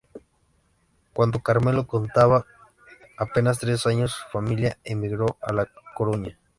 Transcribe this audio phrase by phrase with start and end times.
[1.13, 2.47] Cuando Carmelo contaba
[3.17, 6.39] apenas tres años, su familia emigró a La Coruña.